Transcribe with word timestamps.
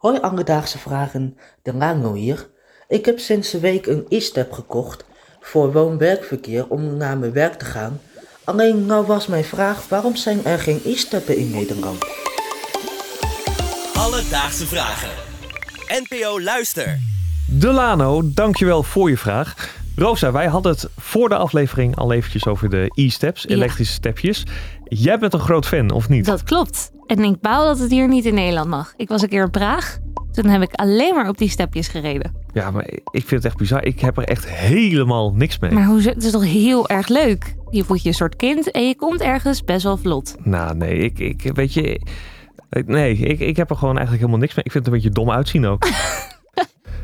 Hoi 0.00 0.18
Alledaagse 0.20 0.78
Vragen, 0.78 1.36
de 1.62 1.74
Lano 1.74 2.14
hier. 2.14 2.48
Ik 2.88 3.04
heb 3.04 3.18
sinds 3.18 3.52
een 3.52 3.60
week 3.60 3.86
een 3.86 4.06
e-step 4.08 4.52
gekocht 4.52 5.04
voor 5.40 5.72
woon-werkverkeer 5.72 6.68
om 6.68 6.96
naar 6.96 7.18
mijn 7.18 7.32
werk 7.32 7.54
te 7.54 7.64
gaan. 7.64 8.00
Alleen 8.44 8.86
nou 8.86 9.06
was 9.06 9.26
mijn 9.26 9.44
vraag, 9.44 9.88
waarom 9.88 10.16
zijn 10.16 10.44
er 10.44 10.58
geen 10.58 10.80
e-steppen 10.84 11.36
in 11.36 11.50
Nederland? 11.50 12.04
Alledaagse 13.94 14.66
Vragen. 14.66 15.10
NPO 15.88 16.40
Luister. 16.40 16.98
Delano, 17.46 18.20
dankjewel 18.24 18.82
voor 18.82 19.10
je 19.10 19.18
vraag. 19.18 19.78
Rosa, 19.96 20.32
wij 20.32 20.46
hadden 20.46 20.72
het 20.72 20.89
voor 21.10 21.28
de 21.28 21.36
aflevering 21.36 21.96
al 21.96 22.12
eventjes 22.12 22.46
over 22.46 22.70
de 22.70 22.90
e-steps, 22.94 23.42
Ja. 23.42 23.54
elektrische 23.54 23.92
stepjes. 23.94 24.42
Jij 24.84 25.18
bent 25.18 25.32
een 25.32 25.40
groot 25.40 25.66
fan, 25.66 25.90
of 25.90 26.08
niet? 26.08 26.24
Dat 26.24 26.42
klopt. 26.42 26.90
En 27.06 27.24
ik 27.24 27.40
bouw 27.40 27.64
dat 27.64 27.78
het 27.78 27.90
hier 27.90 28.08
niet 28.08 28.24
in 28.24 28.34
Nederland 28.34 28.68
mag. 28.68 28.92
Ik 28.96 29.08
was 29.08 29.22
een 29.22 29.28
keer 29.28 29.42
in 29.42 29.50
Praag. 29.50 29.98
Toen 30.32 30.46
heb 30.46 30.62
ik 30.62 30.72
alleen 30.74 31.14
maar 31.14 31.28
op 31.28 31.38
die 31.38 31.48
stepjes 31.48 31.88
gereden. 31.88 32.32
Ja, 32.52 32.70
maar 32.70 32.86
ik 32.90 33.00
vind 33.10 33.30
het 33.30 33.44
echt 33.44 33.56
bizar. 33.56 33.84
Ik 33.84 34.00
heb 34.00 34.16
er 34.16 34.24
echt 34.24 34.48
helemaal 34.48 35.32
niks 35.32 35.58
mee. 35.58 35.70
Maar 35.70 35.84
hoe, 35.84 36.02
het 36.02 36.24
is 36.24 36.30
toch 36.30 36.44
heel 36.44 36.88
erg 36.88 37.08
leuk? 37.08 37.54
Je 37.70 37.84
voelt 37.84 38.02
je 38.02 38.08
een 38.08 38.14
soort 38.14 38.36
kind 38.36 38.70
en 38.70 38.88
je 38.88 38.96
komt 38.96 39.20
ergens 39.20 39.64
best 39.64 39.82
wel 39.82 39.96
vlot. 39.96 40.34
Nou, 40.42 40.76
nee, 40.76 40.98
ik, 40.98 41.18
ik 41.18 41.50
weet 41.54 41.74
je... 41.74 42.00
Nee, 42.86 43.16
ik, 43.16 43.40
ik 43.40 43.56
heb 43.56 43.70
er 43.70 43.76
gewoon 43.76 43.96
eigenlijk 43.96 44.20
helemaal 44.20 44.40
niks 44.46 44.54
mee. 44.54 44.64
Ik 44.64 44.72
vind 44.72 44.84
het 44.84 44.94
een 44.94 45.00
beetje 45.00 45.14
dom 45.14 45.30
uitzien 45.30 45.66
ook. 45.66 45.88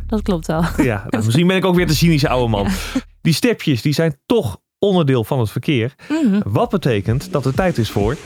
Dat 0.07 0.23
klopt 0.23 0.47
wel. 0.47 0.63
ja, 0.77 1.05
nou, 1.09 1.25
misschien 1.25 1.47
ben 1.47 1.57
ik 1.57 1.65
ook 1.65 1.75
weer 1.77 1.87
de 1.87 1.95
cynische 1.95 2.29
oude 2.29 2.49
man. 2.51 2.67
Die 3.27 3.35
stepjes, 3.35 3.83
die 3.83 3.93
zijn 3.93 4.19
toch 4.27 4.61
onderdeel 4.79 5.25
van 5.25 5.39
het 5.39 5.51
verkeer. 5.51 5.95
Mhm. 6.09 6.41
Wat 6.45 6.71
betekent 6.71 7.33
dat 7.33 7.45
het 7.45 7.57
tijd 7.57 7.79
is 7.79 7.91
voor... 7.91 8.17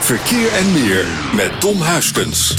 Verkeer 0.00 0.52
en 0.52 0.72
meer 0.72 1.04
met 1.36 1.60
Tom 1.60 1.80
Huiskens. 1.80 2.54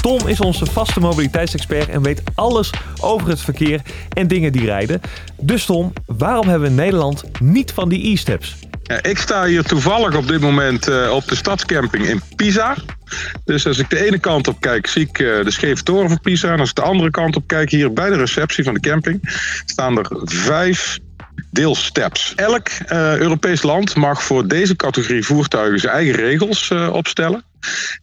Tom 0.00 0.28
is 0.28 0.40
onze 0.40 0.66
vaste 0.66 1.00
mobiliteitsexpert 1.00 1.88
en 1.88 2.02
weet 2.02 2.22
alles 2.34 2.70
over 3.00 3.28
het 3.28 3.40
verkeer 3.40 3.82
en 4.08 4.28
dingen 4.28 4.52
die 4.52 4.64
rijden. 4.64 5.00
Dus 5.40 5.64
Tom, 5.64 5.92
waarom 6.06 6.48
hebben 6.48 6.68
we 6.68 6.74
in 6.74 6.80
Nederland 6.80 7.40
niet 7.40 7.72
van 7.72 7.88
die 7.88 8.12
e-steps? 8.12 8.56
Ik 9.02 9.18
sta 9.18 9.44
hier 9.44 9.62
toevallig 9.62 10.16
op 10.16 10.28
dit 10.28 10.40
moment 10.40 10.88
eh, 10.88 11.10
op 11.14 11.28
de 11.28 11.34
stadscamping 11.34 12.06
in 12.06 12.20
Pisa. 12.36 12.76
Dus 13.44 13.66
als 13.66 13.78
ik 13.78 13.90
de 13.90 14.06
ene 14.06 14.18
kant 14.18 14.48
op 14.48 14.60
kijk, 14.60 14.86
zie 14.86 15.02
ik 15.02 15.18
eh, 15.18 15.44
de 15.44 15.50
scheve 15.50 15.82
toren 15.82 16.08
van 16.08 16.20
Pisa. 16.20 16.52
En 16.52 16.60
als 16.60 16.68
ik 16.68 16.74
de 16.74 16.82
andere 16.82 17.10
kant 17.10 17.36
op 17.36 17.46
kijk, 17.46 17.70
hier 17.70 17.92
bij 17.92 18.10
de 18.10 18.16
receptie 18.16 18.64
van 18.64 18.74
de 18.74 18.80
camping, 18.80 19.20
staan 19.64 19.98
er 19.98 20.06
vijf 20.24 20.98
deelsteps. 21.50 22.34
Elk 22.34 22.68
eh, 22.68 23.16
Europees 23.16 23.62
land 23.62 23.94
mag 23.94 24.22
voor 24.22 24.48
deze 24.48 24.76
categorie 24.76 25.24
voertuigen 25.24 25.78
zijn 25.78 25.92
eigen 25.92 26.14
regels 26.14 26.70
opstellen. 26.70 27.44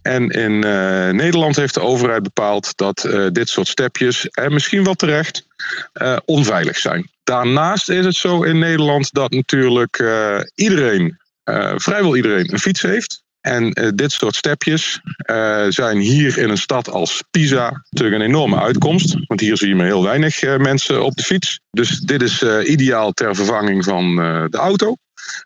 En 0.01 0.29
in 0.29 0.63
eh, 0.63 1.09
Nederland 1.09 1.55
heeft 1.55 1.73
de 1.73 1.81
overheid 1.81 2.23
bepaald 2.23 2.77
dat 2.77 3.03
eh, 3.03 3.27
dit 3.31 3.49
soort 3.49 3.67
stepjes, 3.67 4.29
en 4.29 4.53
misschien 4.53 4.83
wel 4.83 4.93
terecht, 4.93 5.47
eh, 5.93 6.17
onveilig 6.25 6.77
zijn. 6.77 7.09
Daarnaast 7.23 7.89
is 7.89 8.05
het 8.05 8.15
zo 8.15 8.43
in 8.43 8.59
Nederland 8.59 9.13
dat 9.13 9.31
natuurlijk 9.31 9.99
eh, 9.99 10.39
iedereen, 10.55 11.17
eh, 11.43 11.73
vrijwel 11.75 12.15
iedereen, 12.15 12.53
een 12.53 12.59
fiets 12.59 12.81
heeft. 12.81 13.23
En 13.41 13.71
eh, 13.71 13.89
dit 13.95 14.11
soort 14.11 14.35
stepjes 14.35 15.01
eh, 15.17 15.65
zijn 15.69 15.97
hier 15.97 16.37
in 16.37 16.49
een 16.49 16.57
stad 16.57 16.89
als 16.89 17.23
Pisa 17.31 17.83
natuurlijk 17.89 18.21
een 18.21 18.27
enorme 18.27 18.59
uitkomst. 18.59 19.17
Want 19.27 19.39
hier 19.39 19.57
zie 19.57 19.67
je 19.67 19.75
maar 19.75 19.85
heel 19.85 20.03
weinig 20.03 20.41
eh, 20.41 20.57
mensen 20.57 21.03
op 21.03 21.15
de 21.15 21.23
fiets. 21.23 21.59
Dus 21.71 21.99
dit 21.99 22.21
is 22.21 22.41
eh, 22.41 22.69
ideaal 22.69 23.11
ter 23.11 23.35
vervanging 23.35 23.83
van 23.83 24.21
eh, 24.21 24.45
de 24.49 24.57
auto. 24.57 24.95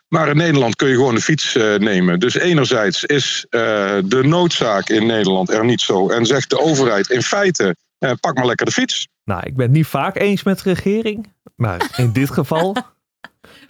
Maar 0.08 0.28
in 0.28 0.36
Nederland 0.36 0.76
kun 0.76 0.88
je 0.88 0.94
gewoon 0.94 1.14
de 1.14 1.20
fiets 1.20 1.56
eh, 1.56 1.74
nemen. 1.74 2.20
Dus 2.20 2.34
enerzijds 2.34 3.04
is 3.04 3.46
eh, 3.48 3.60
de 4.04 4.20
noodzaak 4.22 4.88
in 4.88 5.06
Nederland 5.06 5.50
er 5.50 5.64
niet 5.64 5.80
zo. 5.80 6.08
En 6.08 6.26
zegt 6.26 6.50
de 6.50 6.60
overheid 6.60 7.10
in 7.10 7.22
feite, 7.22 7.76
eh, 7.98 8.12
pak 8.20 8.34
maar 8.34 8.46
lekker 8.46 8.66
de 8.66 8.72
fiets. 8.72 9.08
Nou, 9.24 9.42
ik 9.46 9.56
ben 9.56 9.66
het 9.66 9.74
niet 9.74 9.86
vaak 9.86 10.16
eens 10.16 10.42
met 10.42 10.62
de 10.62 10.72
regering, 10.72 11.32
maar 11.56 11.94
in 11.96 12.12
dit 12.12 12.30
geval... 12.30 12.76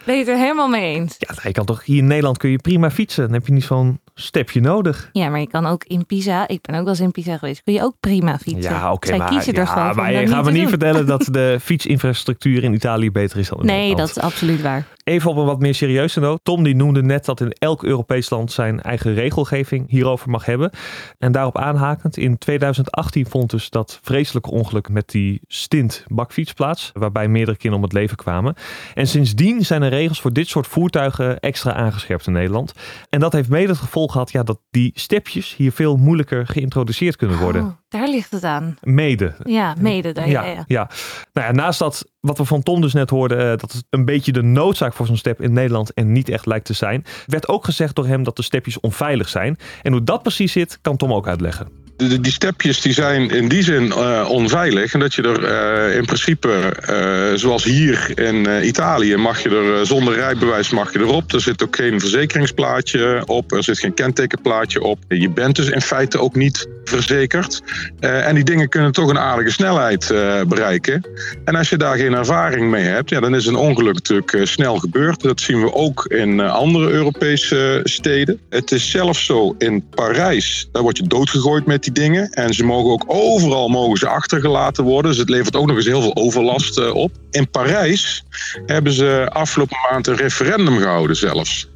Ben 0.05 0.15
je 0.15 0.19
het 0.19 0.29
er 0.29 0.37
helemaal 0.37 0.67
mee 0.67 0.95
eens? 0.95 1.15
Ja, 1.17 1.35
je 1.43 1.51
kan 1.51 1.65
toch 1.65 1.85
hier 1.85 1.97
in 1.97 2.07
Nederland 2.07 2.37
kun 2.37 2.49
je 2.49 2.57
prima 2.57 2.91
fietsen. 2.91 3.23
Dan 3.23 3.33
heb 3.33 3.47
je 3.47 3.53
niet 3.53 3.63
zo'n 3.63 3.99
stepje 4.17 4.61
nodig. 4.61 5.09
Ja, 5.11 5.29
maar 5.29 5.39
je 5.39 5.47
kan 5.47 5.65
ook 5.65 5.83
in 5.83 6.05
Pisa, 6.05 6.47
ik 6.47 6.61
ben 6.61 6.75
ook 6.75 6.81
wel 6.83 6.89
eens 6.93 6.99
in 6.99 7.11
Pisa 7.11 7.37
geweest, 7.37 7.63
kun 7.63 7.73
je 7.73 7.81
ook 7.81 7.95
prima 7.99 8.37
fietsen. 8.37 8.71
Ja, 8.73 8.91
oké, 8.91 9.07
Zij 9.07 9.17
maar, 9.17 9.29
kiezen 9.29 9.53
er 9.53 9.59
ja, 9.59 9.65
gewoon 9.65 9.87
voor 9.93 9.95
maar 10.03 10.11
je 10.13 10.27
gaat 10.27 10.43
me 10.45 10.51
niet 10.51 10.59
doen. 10.61 10.69
vertellen 10.69 11.05
dat 11.05 11.27
de 11.31 11.57
fietsinfrastructuur 11.61 12.63
in 12.63 12.73
Italië 12.73 13.11
beter 13.11 13.39
is 13.39 13.49
dan 13.49 13.59
in 13.59 13.65
Nee, 13.65 13.75
Nederland. 13.79 14.07
dat 14.07 14.17
is 14.17 14.23
absoluut 14.23 14.61
waar. 14.61 14.85
Even 15.05 15.29
op 15.29 15.37
een 15.37 15.45
wat 15.45 15.59
meer 15.59 15.75
serieuze 15.75 16.19
noot. 16.19 16.39
Tom 16.43 16.63
die 16.63 16.75
noemde 16.75 17.03
net 17.03 17.25
dat 17.25 17.41
in 17.41 17.51
elk 17.51 17.83
Europees 17.83 18.29
land 18.29 18.51
zijn 18.51 18.81
eigen 18.81 19.13
regelgeving 19.13 19.89
hierover 19.89 20.29
mag 20.29 20.45
hebben. 20.45 20.71
En 21.19 21.31
daarop 21.31 21.57
aanhakend, 21.57 22.17
in 22.17 22.37
2018 22.37 23.25
vond 23.25 23.49
dus 23.49 23.69
dat 23.69 23.99
vreselijke 24.01 24.51
ongeluk 24.51 24.89
met 24.89 25.09
die 25.09 25.41
stint 25.47 26.03
bakfiets 26.07 26.53
plaats. 26.53 26.91
Waarbij 26.93 27.27
meerdere 27.27 27.57
kinderen 27.57 27.77
om 27.77 27.83
het 27.83 27.93
leven 27.93 28.17
kwamen. 28.17 28.55
En 28.93 29.07
sindsdien 29.07 29.65
zijn 29.65 29.81
er 29.81 29.89
regels 29.89 30.21
voor 30.21 30.33
dit 30.33 30.47
soort 30.47 30.67
voertuigen 30.67 31.39
extra 31.39 31.73
aangescherpt 31.73 32.27
in 32.27 32.33
Nederland. 32.33 32.73
En 33.09 33.19
dat 33.19 33.33
heeft 33.33 33.49
mede 33.49 33.67
het 33.67 33.77
gevolg 33.77 34.11
gehad 34.11 34.31
ja, 34.31 34.43
dat 34.43 34.59
die 34.69 34.91
stepjes 34.93 35.55
hier 35.55 35.71
veel 35.71 35.95
moeilijker 35.95 36.47
geïntroduceerd 36.47 37.15
kunnen 37.15 37.37
worden. 37.37 37.61
Oh, 37.61 37.71
daar 37.97 38.09
ligt 38.09 38.31
het 38.31 38.43
aan. 38.43 38.77
Mede. 38.81 39.35
Ja, 39.43 39.75
mede. 39.79 40.11
Daar, 40.11 40.29
ja, 40.29 40.63
Ja. 40.67 40.89
Nou 41.33 41.47
ja, 41.47 41.53
naast 41.53 41.79
dat, 41.79 42.05
wat 42.19 42.37
we 42.37 42.45
van 42.45 42.63
Tom 42.63 42.81
dus 42.81 42.93
net 42.93 43.09
hoorden, 43.09 43.39
eh, 43.39 43.45
dat 43.45 43.71
het 43.71 43.83
een 43.89 44.05
beetje 44.05 44.31
de 44.31 44.43
noodzaak 44.43 44.93
voor 44.93 45.05
zo'n 45.05 45.17
step 45.17 45.41
in 45.41 45.53
Nederland 45.53 45.93
en 45.93 46.11
niet 46.11 46.29
echt 46.29 46.45
lijkt 46.45 46.65
te 46.65 46.73
zijn, 46.73 47.05
werd 47.25 47.47
ook 47.47 47.65
gezegd 47.65 47.95
door 47.95 48.07
hem 48.07 48.23
dat 48.23 48.35
de 48.35 48.43
stepjes 48.43 48.79
onveilig 48.79 49.29
zijn. 49.29 49.57
En 49.81 49.91
hoe 49.91 50.03
dat 50.03 50.21
precies 50.21 50.51
zit, 50.51 50.79
kan 50.81 50.97
Tom 50.97 51.13
ook 51.13 51.27
uitleggen. 51.27 51.84
Die 51.97 52.31
stepjes 52.31 52.81
die 52.81 52.93
zijn 52.93 53.29
in 53.29 53.47
die 53.47 53.63
zin 53.63 53.91
eh, 53.91 54.27
onveilig. 54.29 54.93
En 54.93 54.99
dat 54.99 55.13
je 55.13 55.21
er 55.21 55.43
eh, 55.43 55.97
in 55.97 56.05
principe, 56.05 56.49
eh, 56.49 57.37
zoals 57.37 57.63
hier 57.63 58.11
in 58.19 58.67
Italië, 58.67 59.15
mag 59.15 59.43
je 59.43 59.49
er 59.49 59.85
zonder 59.85 60.13
rijbewijs 60.13 60.69
mag 60.69 60.93
je 60.93 60.99
erop. 60.99 61.33
Er 61.33 61.41
zit 61.41 61.63
ook 61.63 61.75
geen 61.75 61.99
verzekeringsplaatje 61.99 63.23
op. 63.25 63.51
Er 63.51 63.63
zit 63.63 63.79
geen 63.79 63.93
kentekenplaatje 63.93 64.81
op. 64.81 64.99
Je 65.07 65.29
bent 65.29 65.55
dus 65.55 65.69
in 65.69 65.81
feite 65.81 66.19
ook 66.19 66.35
niet 66.35 66.67
verzekerd. 66.83 67.61
En 67.99 68.35
die 68.35 68.43
dingen 68.43 68.69
kunnen 68.69 68.91
toch 68.91 69.09
een 69.09 69.19
aardige 69.19 69.51
snelheid 69.51 70.07
bereiken. 70.47 71.07
En 71.45 71.55
als 71.55 71.69
je 71.69 71.77
daar 71.77 71.97
geen 71.97 72.13
ervaring 72.13 72.69
mee 72.69 72.83
hebt, 72.83 73.09
ja, 73.09 73.19
dan 73.19 73.35
is 73.35 73.45
een 73.45 73.55
ongeluk 73.55 73.93
natuurlijk 73.93 74.39
snel 74.43 74.77
gebeurd. 74.77 75.21
Dat 75.21 75.41
zien 75.41 75.61
we 75.61 75.73
ook 75.73 76.05
in 76.05 76.39
andere 76.39 76.89
Europese 76.89 77.79
steden. 77.83 78.39
Het 78.49 78.71
is 78.71 78.91
zelfs 78.91 79.25
zo 79.25 79.55
in 79.57 79.89
Parijs, 79.89 80.69
daar 80.71 80.83
word 80.83 80.97
je 80.97 81.07
doodgegooid 81.07 81.65
met 81.65 81.84
die 81.85 81.93
dingen. 81.93 82.29
En 82.29 82.53
ze 82.53 82.63
mogen 82.63 82.91
ook 82.91 83.03
overal 83.07 83.67
mogen 83.67 83.97
ze 83.97 84.07
achtergelaten 84.07 84.83
worden. 84.83 85.11
Dus 85.11 85.19
het 85.19 85.29
levert 85.29 85.55
ook 85.55 85.67
nog 85.67 85.75
eens 85.75 85.85
heel 85.85 86.01
veel 86.01 86.15
overlast 86.15 86.77
eh, 86.77 86.95
op. 86.95 87.11
In 87.31 87.49
Parijs 87.49 88.23
hebben 88.65 88.93
ze 88.93 89.27
afgelopen 89.29 89.77
maand 89.91 90.07
een 90.07 90.15
referendum 90.15 90.77
gehouden 90.77 91.15
zelfs. 91.15 91.67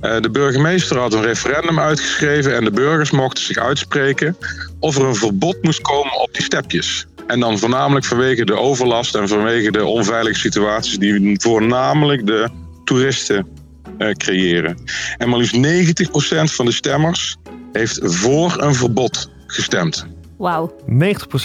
Eh, 0.00 0.20
de 0.20 0.30
burgemeester 0.30 0.98
had 0.98 1.12
een 1.12 1.22
referendum 1.22 1.80
uitgeschreven 1.80 2.54
en 2.54 2.64
de 2.64 2.70
burgers 2.70 3.10
mochten 3.10 3.44
zich 3.44 3.56
uitspreken 3.56 4.36
of 4.80 4.96
er 4.96 5.04
een 5.04 5.14
verbod 5.14 5.62
moest 5.62 5.80
komen 5.80 6.20
op 6.20 6.34
die 6.34 6.42
stepjes. 6.42 7.06
En 7.26 7.40
dan 7.40 7.58
voornamelijk 7.58 8.04
vanwege 8.04 8.44
de 8.44 8.54
overlast 8.54 9.14
en 9.14 9.28
vanwege 9.28 9.70
de 9.70 9.84
onveilige 9.84 10.38
situaties 10.38 10.98
die 10.98 11.40
voornamelijk 11.40 12.26
de 12.26 12.48
toeristen 12.84 13.46
eh, 13.98 14.10
creëren. 14.10 14.78
En 15.18 15.28
maar 15.28 15.38
liefst 15.38 15.56
90% 15.56 16.54
van 16.54 16.66
de 16.66 16.72
stemmers 16.72 17.36
heeft 17.72 17.98
voor 18.02 18.62
een 18.62 18.74
verbod 18.74 19.30
gestemd. 19.46 20.06
Wauw, 20.38 20.74
90% 20.80 20.84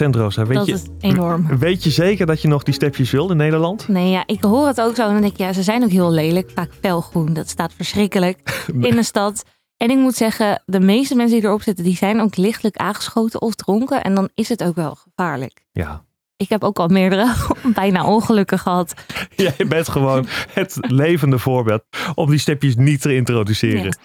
Rosa, 0.09 0.45
weet 0.45 0.57
dat 0.57 0.67
je, 0.67 0.73
is 0.73 0.83
enorm. 0.99 1.47
weet 1.59 1.83
je 1.83 1.89
zeker 1.89 2.25
dat 2.25 2.41
je 2.41 2.47
nog 2.47 2.63
die 2.63 2.73
stepjes 2.73 3.11
wil 3.11 3.31
in 3.31 3.37
Nederland? 3.37 3.87
Nee, 3.87 4.09
ja, 4.09 4.23
ik 4.25 4.43
hoor 4.43 4.67
het 4.67 4.81
ook 4.81 4.95
zo 4.95 5.01
en 5.07 5.11
dan 5.11 5.21
denk 5.21 5.33
ik, 5.33 5.39
ja, 5.39 5.53
ze 5.53 5.63
zijn 5.63 5.83
ook 5.83 5.89
heel 5.89 6.11
lelijk. 6.11 6.51
Vaak 6.55 6.71
felgroen, 6.81 7.33
dat 7.33 7.49
staat 7.49 7.73
verschrikkelijk 7.73 8.63
in 8.89 8.95
de 8.95 9.03
stad. 9.03 9.43
En 9.77 9.89
ik 9.89 9.97
moet 9.97 10.15
zeggen, 10.15 10.63
de 10.65 10.79
meeste 10.79 11.15
mensen 11.15 11.37
die 11.39 11.47
erop 11.47 11.61
zitten, 11.61 11.83
die 11.83 11.95
zijn 11.95 12.21
ook 12.21 12.37
lichtelijk 12.37 12.77
aangeschoten 12.77 13.41
of 13.41 13.55
dronken. 13.55 14.03
En 14.03 14.15
dan 14.15 14.29
is 14.33 14.49
het 14.49 14.63
ook 14.63 14.75
wel 14.75 14.95
gevaarlijk. 14.95 15.65
Ja. 15.71 16.03
Ik 16.37 16.49
heb 16.49 16.63
ook 16.63 16.79
al 16.79 16.87
meerdere 16.87 17.33
bijna 17.73 18.05
ongelukken 18.05 18.59
gehad. 18.59 18.93
Jij 19.35 19.67
bent 19.67 19.89
gewoon 19.89 20.25
het 20.53 20.77
levende 20.79 21.39
voorbeeld 21.39 21.83
om 22.15 22.29
die 22.29 22.39
stepjes 22.39 22.75
niet 22.75 23.01
te 23.01 23.15
introduceren. 23.15 23.97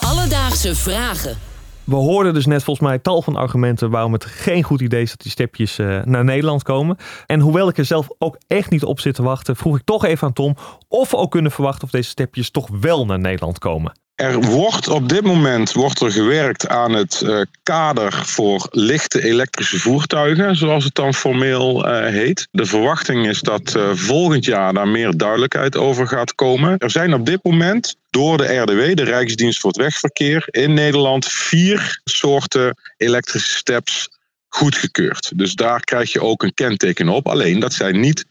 Alledaagse 0.00 0.74
Vragen. 0.74 1.49
We 1.90 1.96
hoorden 1.96 2.34
dus 2.34 2.46
net 2.46 2.64
volgens 2.64 2.88
mij 2.88 2.98
tal 2.98 3.22
van 3.22 3.36
argumenten 3.36 3.90
waarom 3.90 4.12
het 4.12 4.24
geen 4.24 4.62
goed 4.62 4.80
idee 4.80 5.02
is 5.02 5.10
dat 5.10 5.20
die 5.20 5.30
stepjes 5.30 5.78
eh, 5.78 6.02
naar 6.04 6.24
Nederland 6.24 6.62
komen. 6.62 6.96
En 7.26 7.40
hoewel 7.40 7.68
ik 7.68 7.78
er 7.78 7.84
zelf 7.84 8.08
ook 8.18 8.38
echt 8.46 8.70
niet 8.70 8.84
op 8.84 9.00
zit 9.00 9.14
te 9.14 9.22
wachten, 9.22 9.56
vroeg 9.56 9.76
ik 9.76 9.84
toch 9.84 10.04
even 10.04 10.26
aan 10.26 10.32
Tom 10.32 10.56
of 10.88 11.10
we 11.10 11.16
ook 11.16 11.30
kunnen 11.30 11.50
verwachten 11.52 11.84
of 11.84 11.90
deze 11.90 12.08
stepjes 12.08 12.50
toch 12.50 12.68
wel 12.80 13.06
naar 13.06 13.18
Nederland 13.18 13.58
komen. 13.58 13.92
Er 14.20 14.40
wordt 14.40 14.88
op 14.88 15.08
dit 15.08 15.22
moment 15.22 15.72
wordt 15.72 16.00
er 16.00 16.12
gewerkt 16.12 16.68
aan 16.68 16.92
het 16.92 17.22
uh, 17.24 17.40
kader 17.62 18.12
voor 18.12 18.66
lichte 18.70 19.24
elektrische 19.24 19.78
voertuigen, 19.78 20.56
zoals 20.56 20.84
het 20.84 20.94
dan 20.94 21.14
formeel 21.14 21.88
uh, 21.88 22.06
heet. 22.06 22.48
De 22.50 22.66
verwachting 22.66 23.26
is 23.26 23.40
dat 23.40 23.74
uh, 23.76 23.90
volgend 23.94 24.44
jaar 24.44 24.74
daar 24.74 24.88
meer 24.88 25.16
duidelijkheid 25.16 25.76
over 25.76 26.06
gaat 26.06 26.34
komen. 26.34 26.78
Er 26.78 26.90
zijn 26.90 27.14
op 27.14 27.26
dit 27.26 27.44
moment 27.44 27.96
door 28.10 28.36
de 28.36 28.56
RDW, 28.56 28.96
de 28.96 29.04
Rijksdienst 29.04 29.60
voor 29.60 29.70
het 29.70 29.80
Wegverkeer, 29.80 30.44
in 30.50 30.74
Nederland 30.74 31.26
vier 31.26 32.00
soorten 32.04 32.76
elektrische 32.96 33.56
steps 33.56 34.08
goedgekeurd. 34.48 35.32
Dus 35.38 35.54
daar 35.54 35.80
krijg 35.80 36.12
je 36.12 36.22
ook 36.22 36.42
een 36.42 36.54
kenteken 36.54 37.08
op. 37.08 37.28
Alleen 37.28 37.60
dat 37.60 37.72
zijn 37.72 38.00
niet 38.00 38.24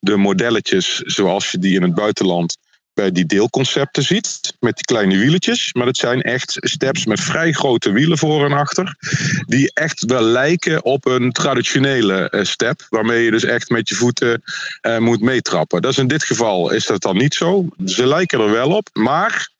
de 0.00 0.16
modelletjes 0.16 0.96
zoals 0.96 1.50
je 1.50 1.58
die 1.58 1.74
in 1.74 1.82
het 1.82 1.94
buitenland 1.94 2.56
die 3.12 3.26
deelconcepten 3.26 4.02
ziet, 4.02 4.56
met 4.60 4.76
die 4.76 4.84
kleine 4.84 5.16
wieletjes. 5.16 5.72
Maar 5.72 5.86
dat 5.86 5.96
zijn 5.96 6.22
echt 6.22 6.56
steps 6.60 7.06
met 7.06 7.20
vrij 7.20 7.52
grote 7.52 7.90
wielen 7.90 8.18
voor 8.18 8.44
en 8.44 8.52
achter, 8.52 8.96
die 9.46 9.70
echt 9.74 10.04
wel 10.04 10.22
lijken 10.22 10.84
op 10.84 11.06
een 11.06 11.32
traditionele 11.32 12.28
uh, 12.30 12.44
step, 12.44 12.86
waarmee 12.88 13.24
je 13.24 13.30
dus 13.30 13.44
echt 13.44 13.70
met 13.70 13.88
je 13.88 13.94
voeten 13.94 14.42
uh, 14.82 14.98
moet 14.98 15.20
meetrappen. 15.20 15.82
Dat 15.82 15.90
is 15.90 15.98
in 15.98 16.08
dit 16.08 16.24
geval 16.24 16.70
is 16.70 16.86
dat 16.86 17.02
dan 17.02 17.16
niet 17.16 17.34
zo. 17.34 17.68
Ze 17.84 18.06
lijken 18.06 18.40
er 18.40 18.50
wel 18.50 18.70
op, 18.76 18.88
maar 18.92 19.50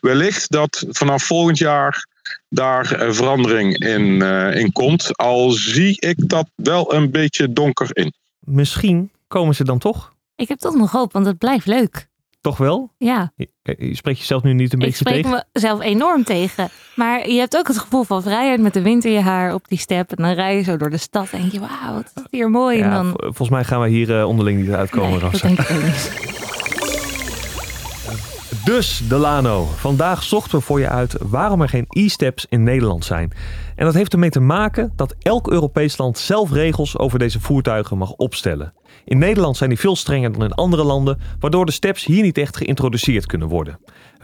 wellicht 0.00 0.50
dat 0.50 0.84
vanaf 0.88 1.24
volgend 1.24 1.58
jaar 1.58 2.06
daar 2.48 3.02
uh, 3.02 3.12
verandering 3.12 3.78
in, 3.78 4.22
in 4.52 4.72
komt. 4.72 5.16
Al 5.16 5.50
zie 5.50 6.00
ik 6.00 6.28
dat 6.28 6.48
wel 6.54 6.94
een 6.94 7.10
beetje 7.10 7.52
donker 7.52 7.88
in. 7.92 8.12
Misschien 8.38 9.10
komen 9.28 9.54
ze 9.54 9.64
dan 9.64 9.78
toch? 9.78 10.12
Ik 10.36 10.48
heb 10.48 10.58
toch 10.58 10.74
nog 10.74 10.90
hoop, 10.90 11.12
want 11.12 11.26
het 11.26 11.38
blijft 11.38 11.66
leuk. 11.66 12.08
Toch 12.40 12.56
wel? 12.56 12.94
Ja. 12.98 13.32
Je, 13.36 13.48
je 13.78 13.94
spreekt 13.96 14.18
jezelf 14.18 14.42
nu 14.42 14.52
niet 14.52 14.72
een 14.72 14.78
ik 14.78 14.84
beetje 14.84 15.04
spreek 15.08 15.22
tegen? 15.24 15.46
mezelf 15.52 15.80
enorm 15.80 16.24
tegen. 16.24 16.68
Maar 16.96 17.28
je 17.28 17.38
hebt 17.38 17.56
ook 17.56 17.66
het 17.68 17.78
gevoel 17.78 18.02
van 18.04 18.22
vrijheid 18.22 18.60
met 18.60 18.72
de 18.74 18.82
wind 18.82 19.04
in 19.04 19.12
je 19.12 19.20
haar 19.20 19.54
op 19.54 19.68
die 19.68 19.78
step. 19.78 20.10
En 20.12 20.22
dan 20.22 20.32
rij 20.32 20.56
je 20.56 20.62
zo 20.62 20.76
door 20.76 20.90
de 20.90 20.96
stad 20.96 21.28
en 21.30 21.40
denk 21.40 21.52
je, 21.52 21.60
wauw, 21.60 21.94
wat 21.94 22.12
is 22.14 22.22
hier 22.30 22.50
mooi. 22.50 22.78
Ja, 22.78 22.84
en 22.84 22.90
dan... 22.90 23.10
v- 23.10 23.20
volgens 23.22 23.48
mij 23.50 23.64
gaan 23.64 23.80
we 23.80 23.88
hier 23.88 24.08
uh, 24.18 24.26
onderling 24.28 24.60
niet 24.60 24.70
uitkomen, 24.70 25.10
nee, 25.20 25.30
dat 25.30 25.40
denk 25.40 25.58
ik 25.58 25.70
ook 25.70 25.82
niet. 25.82 26.29
Dus, 28.70 29.02
Delano, 29.08 29.64
vandaag 29.64 30.22
zochten 30.22 30.58
we 30.58 30.64
voor 30.64 30.80
je 30.80 30.88
uit 30.88 31.16
waarom 31.20 31.60
er 31.60 31.68
geen 31.68 31.84
e-steps 31.88 32.46
in 32.48 32.62
Nederland 32.62 33.04
zijn. 33.04 33.32
En 33.76 33.84
dat 33.84 33.94
heeft 33.94 34.12
ermee 34.12 34.30
te 34.30 34.40
maken 34.40 34.92
dat 34.96 35.14
elk 35.18 35.50
Europees 35.50 35.98
land 35.98 36.18
zelf 36.18 36.52
regels 36.52 36.98
over 36.98 37.18
deze 37.18 37.40
voertuigen 37.40 37.98
mag 37.98 38.12
opstellen. 38.12 38.72
In 39.04 39.18
Nederland 39.18 39.56
zijn 39.56 39.70
die 39.70 39.78
veel 39.78 39.96
strenger 39.96 40.32
dan 40.32 40.42
in 40.42 40.54
andere 40.54 40.84
landen, 40.84 41.20
waardoor 41.40 41.66
de 41.66 41.72
steps 41.72 42.04
hier 42.04 42.22
niet 42.22 42.38
echt 42.38 42.56
geïntroduceerd 42.56 43.26
kunnen 43.26 43.48
worden. 43.48 43.78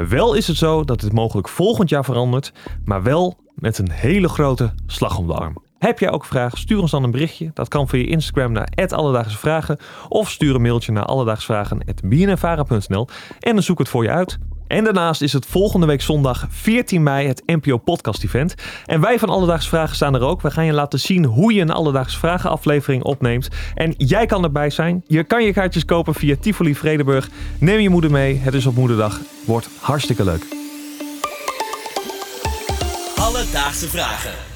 Wel 0.09 0.35
is 0.35 0.47
het 0.47 0.57
zo 0.57 0.85
dat 0.85 1.01
dit 1.01 1.13
mogelijk 1.13 1.49
volgend 1.49 1.89
jaar 1.89 2.05
verandert, 2.05 2.53
maar 2.85 3.03
wel 3.03 3.39
met 3.55 3.79
een 3.79 3.91
hele 3.91 4.29
grote 4.29 4.75
slag 4.87 5.19
om 5.19 5.27
de 5.27 5.35
arm. 5.35 5.66
Heb 5.87 5.99
jij 5.99 6.11
ook 6.11 6.25
vragen? 6.25 6.59
Stuur 6.59 6.81
ons 6.81 6.91
dan 6.91 7.03
een 7.03 7.11
berichtje. 7.11 7.51
Dat 7.55 7.69
kan 7.69 7.89
via 7.89 8.07
Instagram 8.07 8.53
naar 8.53 8.69
Alledaagse 8.89 9.39
Vragen 9.39 9.79
of 10.09 10.31
stuur 10.31 10.55
een 10.55 10.63
mailtje 10.63 10.93
naar 10.93 11.05
alledaagsvragen.bnnvara.nl 11.05 13.09
en 13.41 13.53
dan 13.53 13.63
zoek 13.63 13.79
het 13.79 13.89
voor 13.89 14.03
je 14.03 14.11
uit. 14.11 14.39
En 14.67 14.85
daarnaast 14.85 15.23
is 15.23 15.33
het 15.33 15.47
volgende 15.47 15.87
week 15.87 16.03
zondag 16.03 16.47
14 16.49 17.03
mei 17.03 17.27
het 17.27 17.43
NPO 17.47 17.77
Podcast 17.77 18.25
Event. 18.25 18.55
En 18.85 19.01
wij 19.01 19.19
van 19.19 19.29
Alledaagse 19.29 19.69
Vragen 19.69 19.95
staan 19.95 20.15
er 20.15 20.23
ook. 20.23 20.43
We 20.43 20.51
gaan 20.51 20.65
je 20.65 20.73
laten 20.73 21.01
zien 21.01 21.25
hoe 21.25 21.55
je 21.55 21.61
een 21.61 21.71
Alledaagse 21.71 22.19
Vragen 22.19 22.51
aflevering 22.51 23.03
opneemt. 23.03 23.49
En 23.75 23.95
jij 23.97 24.27
kan 24.27 24.45
erbij 24.45 24.71
zijn. 24.71 25.03
Je 25.07 25.25
kan 25.25 25.45
je 25.45 25.53
kaartjes 25.53 25.85
kopen 25.85 26.15
via 26.15 26.37
Tivoli 26.41 26.75
Vredenburg. 26.75 27.29
Neem 27.59 27.81
je 27.81 27.91
moeder 27.91 28.11
mee. 28.11 28.37
Het 28.37 28.55
is 28.55 28.67
op 28.67 28.75
moederdag. 28.75 29.21
Wordt 29.45 29.69
hartstikke 29.81 30.25
leuk. 30.25 30.47
Alledaagse 33.17 33.89
Vragen. 33.89 34.56